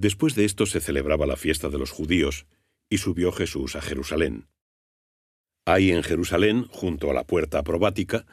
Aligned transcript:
Después 0.00 0.34
de 0.34 0.46
esto 0.46 0.64
se 0.64 0.80
celebraba 0.80 1.26
la 1.26 1.36
fiesta 1.36 1.68
de 1.68 1.76
los 1.76 1.90
judíos, 1.90 2.46
y 2.88 2.96
subió 2.96 3.32
Jesús 3.32 3.76
a 3.76 3.82
Jerusalén. 3.82 4.48
Hay 5.66 5.90
en 5.90 6.02
Jerusalén, 6.02 6.64
junto 6.70 7.10
a 7.10 7.12
la 7.12 7.24
puerta 7.24 7.62
probática, 7.62 8.24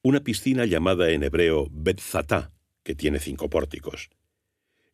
una 0.00 0.20
piscina 0.20 0.64
llamada 0.64 1.10
en 1.10 1.24
hebreo 1.24 1.66
Betzatá, 1.72 2.52
que 2.84 2.94
tiene 2.94 3.18
cinco 3.18 3.50
pórticos. 3.50 4.10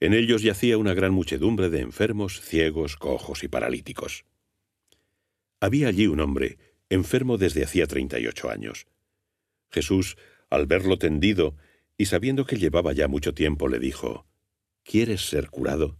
En 0.01 0.15
ellos 0.15 0.41
yacía 0.41 0.79
una 0.79 0.95
gran 0.95 1.13
muchedumbre 1.13 1.69
de 1.69 1.81
enfermos, 1.81 2.41
ciegos, 2.41 2.97
cojos 2.97 3.45
y 3.45 3.49
paralíticos. 3.49 4.25
Había 5.61 5.89
allí 5.89 6.07
un 6.07 6.21
hombre, 6.21 6.57
enfermo 6.89 7.37
desde 7.37 7.65
hacía 7.65 7.87
treinta 7.87 8.19
y 8.19 8.29
ocho 8.29 8.49
años. 8.49 8.87
Jesús, 9.71 10.17
al 10.49 10.65
verlo 10.65 10.97
tendido 10.97 11.55
y 11.99 12.07
sabiendo 12.07 12.47
que 12.47 12.57
llevaba 12.57 12.95
ya 12.95 13.09
mucho 13.09 13.35
tiempo, 13.35 13.69
le 13.69 13.79
dijo, 13.79 14.27
¿Quieres 14.85 15.29
ser 15.29 15.51
curado? 15.51 15.99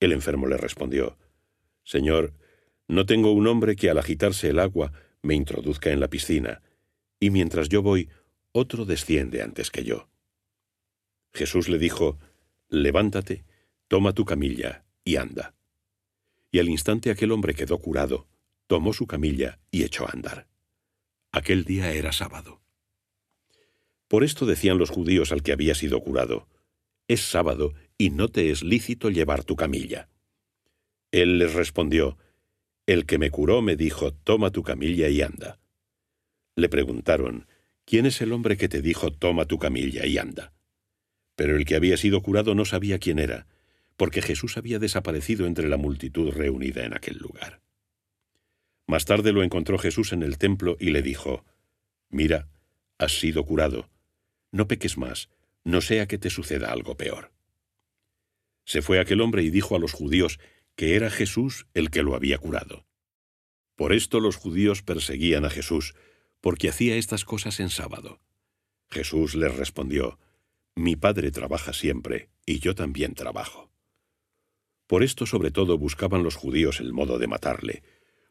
El 0.00 0.12
enfermo 0.12 0.46
le 0.46 0.56
respondió, 0.56 1.18
Señor, 1.84 2.34
no 2.86 3.06
tengo 3.06 3.32
un 3.32 3.46
hombre 3.46 3.76
que 3.76 3.90
al 3.90 3.98
agitarse 3.98 4.48
el 4.48 4.58
agua 4.58 4.92
me 5.22 5.34
introduzca 5.34 5.90
en 5.90 6.00
la 6.00 6.08
piscina, 6.08 6.62
y 7.20 7.30
mientras 7.30 7.68
yo 7.68 7.82
voy, 7.82 8.08
otro 8.52 8.84
desciende 8.84 9.42
antes 9.42 9.70
que 9.70 9.84
yo. 9.84 10.08
Jesús 11.32 11.68
le 11.68 11.78
dijo, 11.78 12.18
Levántate, 12.68 13.44
toma 13.88 14.12
tu 14.12 14.24
camilla 14.24 14.84
y 15.04 15.16
anda. 15.16 15.54
Y 16.50 16.58
al 16.58 16.68
instante 16.68 17.10
aquel 17.10 17.32
hombre 17.32 17.54
quedó 17.54 17.78
curado, 17.78 18.26
tomó 18.66 18.92
su 18.92 19.06
camilla 19.06 19.58
y 19.70 19.84
echó 19.84 20.06
a 20.06 20.12
andar. 20.12 20.48
Aquel 21.32 21.64
día 21.64 21.92
era 21.92 22.12
sábado. 22.12 22.60
Por 24.08 24.24
esto 24.24 24.46
decían 24.46 24.78
los 24.78 24.90
judíos 24.90 25.32
al 25.32 25.42
que 25.42 25.52
había 25.52 25.74
sido 25.74 26.00
curado, 26.00 26.48
Es 27.06 27.22
sábado 27.22 27.72
y 27.98 28.10
no 28.10 28.28
te 28.28 28.50
es 28.50 28.62
lícito 28.62 29.10
llevar 29.10 29.42
tu 29.42 29.56
camilla. 29.56 30.08
Él 31.10 31.38
les 31.38 31.52
respondió, 31.52 32.16
El 32.86 33.04
que 33.04 33.18
me 33.18 33.30
curó 33.30 33.60
me 33.60 33.74
dijo, 33.74 34.12
Toma 34.12 34.50
tu 34.52 34.62
camilla 34.62 35.08
y 35.08 35.20
anda. 35.20 35.58
Le 36.54 36.68
preguntaron, 36.68 37.46
¿Quién 37.84 38.06
es 38.06 38.20
el 38.20 38.32
hombre 38.32 38.56
que 38.56 38.68
te 38.68 38.82
dijo, 38.82 39.10
Toma 39.10 39.46
tu 39.46 39.58
camilla 39.58 40.06
y 40.06 40.16
anda? 40.18 40.52
Pero 41.34 41.56
el 41.56 41.64
que 41.64 41.74
había 41.74 41.96
sido 41.96 42.22
curado 42.22 42.54
no 42.54 42.64
sabía 42.64 42.98
quién 42.98 43.18
era, 43.18 43.46
porque 43.96 44.22
Jesús 44.22 44.56
había 44.56 44.78
desaparecido 44.78 45.46
entre 45.46 45.68
la 45.68 45.76
multitud 45.76 46.30
reunida 46.30 46.84
en 46.84 46.94
aquel 46.94 47.18
lugar. 47.18 47.60
Más 48.86 49.04
tarde 49.04 49.32
lo 49.32 49.42
encontró 49.42 49.76
Jesús 49.76 50.12
en 50.12 50.22
el 50.22 50.38
templo 50.38 50.76
y 50.78 50.90
le 50.90 51.02
dijo, 51.02 51.44
Mira, 52.10 52.48
has 52.96 53.18
sido 53.18 53.44
curado, 53.44 53.90
no 54.52 54.68
peques 54.68 54.96
más, 54.96 55.28
no 55.64 55.80
sea 55.80 56.06
que 56.06 56.18
te 56.18 56.30
suceda 56.30 56.72
algo 56.72 56.96
peor. 56.96 57.32
Se 58.68 58.82
fue 58.82 59.00
aquel 59.00 59.22
hombre 59.22 59.42
y 59.42 59.48
dijo 59.48 59.76
a 59.76 59.78
los 59.78 59.94
judíos 59.94 60.38
que 60.76 60.94
era 60.94 61.08
Jesús 61.08 61.66
el 61.72 61.90
que 61.90 62.02
lo 62.02 62.14
había 62.14 62.36
curado. 62.36 62.84
Por 63.76 63.94
esto 63.94 64.20
los 64.20 64.36
judíos 64.36 64.82
perseguían 64.82 65.46
a 65.46 65.50
Jesús, 65.50 65.94
porque 66.42 66.68
hacía 66.68 66.96
estas 66.96 67.24
cosas 67.24 67.60
en 67.60 67.70
sábado. 67.70 68.20
Jesús 68.90 69.34
les 69.34 69.56
respondió, 69.56 70.18
mi 70.74 70.96
padre 70.96 71.30
trabaja 71.30 71.72
siempre, 71.72 72.28
y 72.44 72.58
yo 72.58 72.74
también 72.74 73.14
trabajo. 73.14 73.72
Por 74.86 75.02
esto 75.02 75.24
sobre 75.24 75.50
todo 75.50 75.78
buscaban 75.78 76.22
los 76.22 76.36
judíos 76.36 76.78
el 76.80 76.92
modo 76.92 77.18
de 77.18 77.26
matarle, 77.26 77.82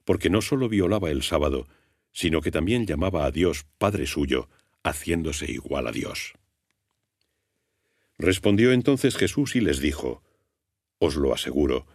porque 0.05 0.30
no 0.30 0.43
sólo 0.43 0.69
violaba 0.69 1.09
el 1.09 1.23
sábado, 1.23 1.67
sino 2.11 2.41
que 2.41 2.52
también 2.52 2.85
llamaba 2.85 3.25
a 3.25 3.31
Dios 3.31 3.65
Padre 3.80 4.05
suyo, 4.05 4.49
haciéndose 4.83 5.52
igual 5.52 5.88
a 5.88 5.91
Dios. 5.91 6.35
Respondió 8.19 8.71
entonces 8.71 9.17
Jesús 9.17 9.55
y 9.55 9.61
les 9.61 9.80
dijo, 9.80 10.23
Os 10.99 11.15
lo 11.15 11.33
aseguro, 11.33 11.87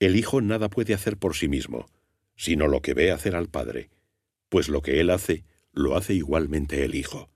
el 0.00 0.16
Hijo 0.16 0.40
nada 0.40 0.68
puede 0.68 0.94
hacer 0.94 1.16
por 1.16 1.34
sí 1.34 1.48
mismo, 1.48 1.86
sino 2.36 2.68
lo 2.68 2.82
que 2.82 2.94
ve 2.94 3.10
hacer 3.10 3.34
al 3.36 3.48
Padre, 3.48 3.90
pues 4.48 4.68
lo 4.68 4.82
que 4.82 5.00
Él 5.00 5.10
hace, 5.10 5.44
lo 5.72 5.96
hace 5.96 6.14
igualmente 6.14 6.84
el 6.84 6.94
Hijo. 6.94 7.30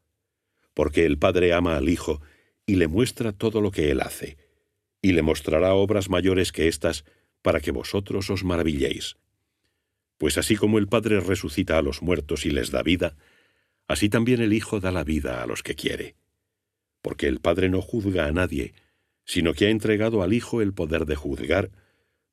Porque 0.74 1.04
el 1.04 1.18
Padre 1.18 1.52
ama 1.52 1.76
al 1.76 1.88
Hijo 1.88 2.20
y 2.66 2.76
le 2.76 2.88
muestra 2.88 3.32
todo 3.32 3.60
lo 3.60 3.70
que 3.70 3.90
él 3.90 4.00
hace, 4.00 4.36
y 5.00 5.12
le 5.12 5.22
mostrará 5.22 5.74
obras 5.74 6.08
mayores 6.08 6.52
que 6.52 6.68
éstas 6.68 7.04
para 7.42 7.60
que 7.60 7.72
vosotros 7.72 8.30
os 8.30 8.44
maravilléis. 8.44 9.16
Pues 10.18 10.38
así 10.38 10.56
como 10.56 10.78
el 10.78 10.86
Padre 10.86 11.20
resucita 11.20 11.78
a 11.78 11.82
los 11.82 12.02
muertos 12.02 12.46
y 12.46 12.50
les 12.50 12.70
da 12.70 12.82
vida, 12.82 13.16
así 13.88 14.08
también 14.08 14.40
el 14.40 14.52
Hijo 14.52 14.78
da 14.80 14.92
la 14.92 15.04
vida 15.04 15.42
a 15.42 15.46
los 15.46 15.62
que 15.62 15.74
quiere. 15.74 16.14
Porque 17.02 17.26
el 17.26 17.40
Padre 17.40 17.68
no 17.68 17.82
juzga 17.82 18.26
a 18.26 18.32
nadie, 18.32 18.74
sino 19.24 19.54
que 19.54 19.66
ha 19.66 19.70
entregado 19.70 20.22
al 20.22 20.32
Hijo 20.32 20.60
el 20.60 20.72
poder 20.74 21.06
de 21.06 21.16
juzgar, 21.16 21.70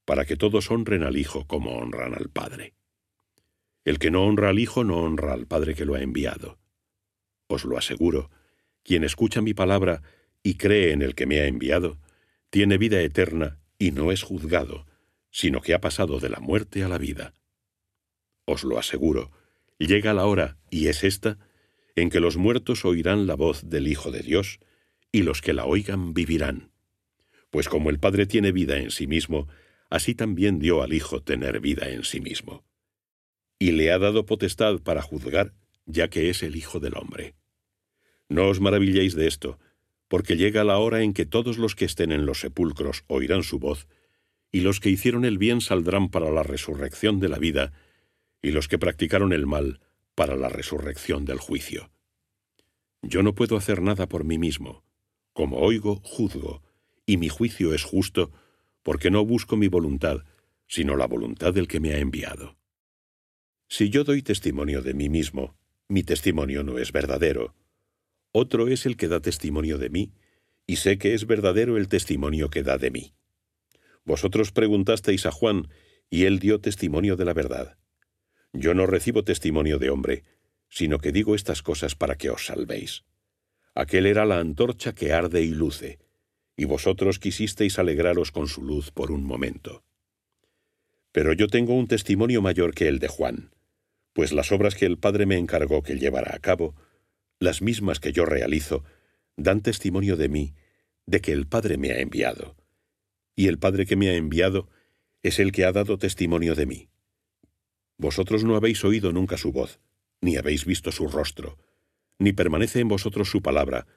para 0.06 0.26
que 0.26 0.36
todos 0.36 0.72
honren 0.72 1.04
al 1.04 1.18
Hijo 1.18 1.46
como 1.46 1.78
honran 1.78 2.14
al 2.16 2.30
Padre. 2.30 2.74
El 3.86 4.00
que 4.00 4.12
no 4.12 4.26
honra 4.26 4.50
al 4.50 4.60
Hijo 4.60 4.84
no 4.84 4.98
honra 4.98 5.34
al 5.34 5.48
Padre 5.48 5.76
que 5.76 5.86
lo 5.86 5.96
ha 5.96 6.02
enviado. 6.02 6.60
Os 7.48 7.66
lo 7.66 7.78
aseguro, 7.78 8.30
quien 8.84 9.04
escucha 9.04 9.42
mi 9.42 9.54
palabra 9.54 10.02
y 10.44 10.56
cree 10.56 10.92
en 10.92 11.02
el 11.02 11.16
que 11.16 11.26
me 11.26 11.40
ha 11.40 11.46
enviado, 11.46 12.00
tiene 12.50 12.78
vida 12.78 13.02
eterna 13.02 13.60
y 13.78 13.92
no 13.92 14.12
es 14.12 14.24
juzgado, 14.24 14.86
sino 15.32 15.62
que 15.62 15.74
ha 15.74 15.82
pasado 15.82 16.20
de 16.20 16.30
la 16.30 16.40
muerte 16.40 16.84
a 16.84 16.88
la 16.88 16.98
vida. 16.98 17.34
Os 18.46 18.64
lo 18.64 18.80
aseguro, 18.80 19.32
llega 19.78 20.14
la 20.14 20.26
hora, 20.26 20.58
y 20.70 20.88
es 20.88 21.04
esta, 21.04 21.38
en 21.96 22.10
que 22.10 22.20
los 22.20 22.38
muertos 22.38 22.86
oirán 22.86 23.28
la 23.28 23.36
voz 23.36 23.70
del 23.70 23.88
Hijo 23.88 24.12
de 24.12 24.22
Dios, 24.22 24.60
y 25.12 25.24
los 25.24 25.42
que 25.42 25.54
la 25.54 25.66
oigan 25.66 26.14
vivirán. 26.14 26.69
Pues 27.50 27.68
como 27.68 27.90
el 27.90 28.00
Padre 28.00 28.26
tiene 28.26 28.52
vida 28.52 28.78
en 28.78 28.92
sí 28.92 29.08
mismo, 29.08 29.48
así 29.90 30.16
también 30.16 30.60
dio 30.60 30.84
al 30.84 30.94
Hijo 30.94 31.22
tener 31.22 31.60
vida 31.60 31.90
en 31.90 32.04
sí 32.04 32.22
mismo. 32.22 32.64
Y 33.58 33.72
le 33.72 33.92
ha 33.92 34.00
dado 34.00 34.26
potestad 34.26 34.80
para 34.80 35.02
juzgar, 35.02 35.54
ya 35.86 36.10
que 36.10 36.30
es 36.30 36.44
el 36.44 36.56
Hijo 36.56 36.80
del 36.80 36.96
Hombre. 36.96 37.36
No 38.30 38.48
os 38.48 38.60
maravilléis 38.60 39.16
de 39.16 39.28
esto, 39.28 39.60
porque 40.08 40.38
llega 40.38 40.64
la 40.64 40.78
hora 40.78 41.02
en 41.02 41.14
que 41.14 41.26
todos 41.26 41.58
los 41.58 41.76
que 41.76 41.86
estén 41.86 42.12
en 42.12 42.26
los 42.26 42.42
sepulcros 42.42 43.04
oirán 43.08 43.44
su 43.44 43.60
voz, 43.60 43.88
y 44.52 44.62
los 44.62 44.80
que 44.80 44.90
hicieron 44.90 45.26
el 45.26 45.38
bien 45.38 45.62
saldrán 45.62 46.10
para 46.10 46.32
la 46.32 46.44
resurrección 46.44 47.20
de 47.20 47.30
la 47.30 47.38
vida, 47.38 47.74
y 48.42 48.52
los 48.52 48.68
que 48.68 48.80
practicaron 48.80 49.34
el 49.34 49.46
mal 49.46 49.82
para 50.16 50.36
la 50.36 50.50
resurrección 50.50 51.26
del 51.26 51.40
juicio. 51.40 51.92
Yo 53.02 53.24
no 53.24 53.34
puedo 53.34 53.58
hacer 53.58 53.82
nada 53.82 54.08
por 54.08 54.24
mí 54.24 54.38
mismo. 54.38 54.84
Como 55.34 55.58
oigo, 55.58 56.02
juzgo, 56.04 56.62
y 57.10 57.18
mi 57.18 57.28
juicio 57.28 57.74
es 57.74 57.82
justo, 57.82 58.32
porque 58.84 59.10
no 59.10 59.26
busco 59.26 59.58
mi 59.58 59.68
voluntad, 59.68 60.26
sino 60.68 60.96
la 60.96 61.08
voluntad 61.08 61.56
del 61.56 61.68
que 61.68 61.80
me 61.80 61.96
ha 61.96 61.98
enviado. 61.98 62.56
Si 63.68 63.90
yo 63.90 64.04
doy 64.04 64.22
testimonio 64.22 64.84
de 64.84 64.94
mí 64.94 65.10
mismo, 65.10 65.58
mi 65.88 66.04
testimonio 66.04 66.62
no 66.62 66.78
es 66.78 66.92
verdadero, 66.92 67.56
otro 68.32 68.68
es 68.68 68.86
el 68.86 68.96
que 68.96 69.08
da 69.08 69.22
testimonio 69.22 69.80
de 69.80 69.90
mí, 69.90 70.14
y 70.68 70.76
sé 70.76 71.00
que 71.00 71.16
es 71.16 71.26
verdadero 71.26 71.78
el 71.78 71.88
testimonio 71.88 72.52
que 72.52 72.62
da 72.62 72.78
de 72.78 72.92
mí. 72.92 73.16
Vosotros 74.06 74.52
preguntasteis 74.52 75.26
a 75.26 75.32
Juan, 75.32 75.68
y 76.12 76.26
él 76.26 76.38
dio 76.38 76.62
testimonio 76.62 77.16
de 77.16 77.26
la 77.26 77.34
verdad. 77.34 77.80
Yo 78.54 78.76
no 78.76 78.86
recibo 78.86 79.24
testimonio 79.24 79.80
de 79.80 79.90
hombre, 79.90 80.26
sino 80.70 81.00
que 81.00 81.12
digo 81.12 81.34
estas 81.34 81.64
cosas 81.64 81.96
para 81.96 82.18
que 82.18 82.30
os 82.30 82.46
salvéis. 82.46 83.04
Aquel 83.74 84.06
era 84.06 84.28
la 84.28 84.38
antorcha 84.38 84.94
que 84.94 85.12
arde 85.12 85.42
y 85.42 85.56
luce, 85.56 85.98
y 86.60 86.66
vosotros 86.66 87.20
quisisteis 87.20 87.80
alegraros 87.80 88.34
con 88.34 88.50
su 88.50 88.62
luz 88.62 88.92
por 88.92 89.12
un 89.12 89.24
momento. 89.24 89.86
Pero 91.14 91.32
yo 91.32 91.48
tengo 91.48 91.74
un 91.74 91.88
testimonio 91.88 92.42
mayor 92.42 92.76
que 92.76 92.90
el 92.90 93.00
de 93.00 93.08
Juan, 93.08 93.52
pues 94.12 94.34
las 94.34 94.52
obras 94.52 94.76
que 94.76 94.86
el 94.86 94.98
Padre 94.98 95.26
me 95.26 95.38
encargó 95.38 95.84
que 95.84 95.98
llevara 95.98 96.36
a 96.36 96.40
cabo, 96.40 96.76
las 97.40 97.62
mismas 97.62 98.02
que 98.02 98.12
yo 98.12 98.26
realizo, 98.26 98.84
dan 99.38 99.62
testimonio 99.62 100.18
de 100.18 100.28
mí, 100.28 100.54
de 101.06 101.22
que 101.22 101.32
el 101.32 101.48
Padre 101.48 101.78
me 101.78 101.92
ha 101.92 102.02
enviado. 102.02 102.58
Y 103.38 103.48
el 103.48 103.58
Padre 103.58 103.86
que 103.86 103.96
me 103.96 104.10
ha 104.10 104.16
enviado 104.16 104.68
es 105.24 105.40
el 105.40 105.54
que 105.54 105.64
ha 105.64 105.72
dado 105.72 105.98
testimonio 105.98 106.56
de 106.56 106.66
mí. 106.66 106.90
Vosotros 107.98 108.44
no 108.44 108.58
habéis 108.58 108.84
oído 108.84 109.14
nunca 109.14 109.38
su 109.38 109.54
voz, 109.54 109.80
ni 110.20 110.36
habéis 110.36 110.66
visto 110.66 110.92
su 110.92 111.08
rostro, 111.08 111.58
ni 112.18 112.34
permanece 112.34 112.82
en 112.82 112.90
vosotros 112.90 113.30
su 113.30 113.42
palabra, 113.42 113.88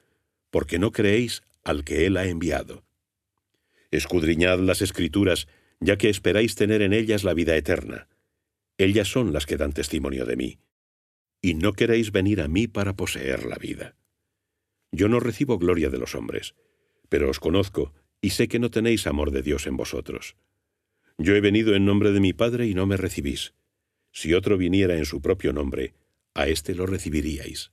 porque 0.53 0.77
no 0.77 0.91
creéis 0.91 1.41
al 1.63 1.83
que 1.83 2.05
Él 2.05 2.15
ha 2.15 2.27
enviado. 2.27 2.85
Escudriñad 3.89 4.59
las 4.59 4.83
Escrituras, 4.83 5.47
ya 5.79 5.97
que 5.97 6.09
esperáis 6.09 6.53
tener 6.53 6.83
en 6.83 6.93
ellas 6.93 7.23
la 7.23 7.33
vida 7.33 7.57
eterna. 7.57 8.07
Ellas 8.77 9.07
son 9.07 9.33
las 9.33 9.47
que 9.47 9.57
dan 9.57 9.73
testimonio 9.73 10.27
de 10.27 10.35
mí 10.35 10.59
y 11.41 11.55
no 11.55 11.73
queréis 11.73 12.11
venir 12.11 12.39
a 12.39 12.47
mí 12.47 12.67
para 12.67 12.95
poseer 12.95 13.45
la 13.45 13.55
vida. 13.55 13.95
Yo 14.91 15.09
no 15.09 15.19
recibo 15.19 15.57
gloria 15.57 15.89
de 15.89 15.97
los 15.97 16.13
hombres, 16.13 16.53
pero 17.09 17.31
os 17.31 17.39
conozco 17.39 17.91
y 18.21 18.29
sé 18.29 18.47
que 18.47 18.59
no 18.59 18.69
tenéis 18.69 19.07
amor 19.07 19.31
de 19.31 19.41
Dios 19.41 19.65
en 19.65 19.75
vosotros. 19.75 20.37
Yo 21.17 21.35
he 21.35 21.41
venido 21.41 21.73
en 21.73 21.83
nombre 21.83 22.11
de 22.11 22.19
mi 22.19 22.31
Padre 22.31 22.67
y 22.67 22.75
no 22.75 22.85
me 22.85 22.95
recibís. 22.95 23.55
Si 24.11 24.35
otro 24.35 24.55
viniera 24.59 24.95
en 24.97 25.05
su 25.05 25.19
propio 25.19 25.51
nombre, 25.51 25.95
a 26.35 26.47
éste 26.47 26.75
lo 26.75 26.85
recibiríais. 26.85 27.71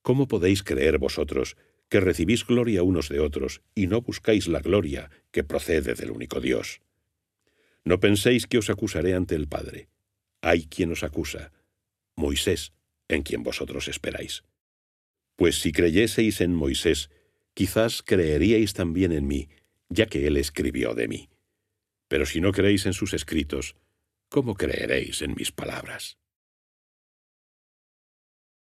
¿Cómo 0.00 0.28
podéis 0.28 0.62
creer 0.62 0.98
vosotros 0.98 1.56
que 1.88 2.00
recibís 2.00 2.46
gloria 2.46 2.82
unos 2.82 3.08
de 3.08 3.20
otros 3.20 3.62
y 3.74 3.86
no 3.86 4.02
buscáis 4.02 4.48
la 4.48 4.60
gloria 4.60 5.10
que 5.30 5.44
procede 5.44 5.94
del 5.94 6.10
único 6.10 6.40
Dios. 6.40 6.80
No 7.84 8.00
penséis 8.00 8.46
que 8.46 8.58
os 8.58 8.70
acusaré 8.70 9.14
ante 9.14 9.34
el 9.34 9.48
Padre. 9.48 9.88
Hay 10.42 10.66
quien 10.66 10.92
os 10.92 11.02
acusa, 11.02 11.52
Moisés, 12.16 12.72
en 13.08 13.22
quien 13.22 13.42
vosotros 13.42 13.88
esperáis. 13.88 14.44
Pues 15.36 15.60
si 15.60 15.72
creyeseis 15.72 16.40
en 16.40 16.54
Moisés, 16.54 17.10
quizás 17.54 18.02
creeríais 18.02 18.74
también 18.74 19.12
en 19.12 19.26
mí, 19.26 19.48
ya 19.88 20.06
que 20.06 20.26
él 20.26 20.36
escribió 20.36 20.94
de 20.94 21.08
mí. 21.08 21.28
Pero 22.08 22.26
si 22.26 22.40
no 22.40 22.52
creéis 22.52 22.86
en 22.86 22.92
sus 22.92 23.14
escritos, 23.14 23.76
¿cómo 24.28 24.54
creeréis 24.54 25.22
en 25.22 25.34
mis 25.34 25.52
palabras? 25.52 26.18